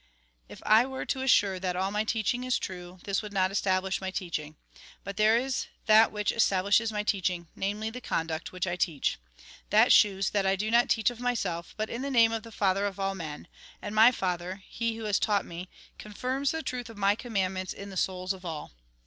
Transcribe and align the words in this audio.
"If 0.53 0.63
I 0.65 0.83
were 0.87 1.05
to 1.05 1.21
assure 1.21 1.53
all 1.53 1.59
that 1.59 1.91
my 1.91 2.03
teaching 2.03 2.43
is 2.43 2.57
true, 2.57 2.97
this 3.03 3.21
would 3.21 3.31
not 3.31 3.51
establish 3.51 4.01
my 4.01 4.09
teaching. 4.09 4.55
But 5.03 5.15
there 5.15 5.37
is 5.37 5.67
that 5.85 6.11
which 6.11 6.31
establishes 6.31 6.91
my 6.91 7.03
teaching; 7.03 7.49
namely, 7.55 7.91
the 7.91 8.01
con 8.01 8.25
duct 8.25 8.51
which 8.51 8.65
I 8.65 8.75
teach. 8.77 9.19
That 9.69 9.93
shews 9.93 10.31
that 10.31 10.43
I 10.43 10.55
do 10.55 10.71
not 10.71 10.89
teach 10.89 11.11
of 11.11 11.19
myself, 11.19 11.75
but 11.77 11.87
iu 11.87 11.99
the 11.99 12.09
name 12.09 12.31
of 12.31 12.41
the 12.41 12.51
Father 12.51 12.87
of 12.87 12.99
all 12.99 13.13
men. 13.13 13.47
And 13.79 13.93
my 13.93 14.11
Father, 14.11 14.63
He 14.67 14.95
who 14.95 15.03
has 15.03 15.19
taught 15.19 15.45
me, 15.45 15.69
confirms 15.99 16.49
the 16.49 16.63
truth 16.63 16.89
of 16.89 16.97
my 16.97 17.13
commandments 17.13 17.71
in 17.71 17.91
the 17.91 17.95
souls 17.95 18.33
of 18.33 18.43
all. 18.43 18.71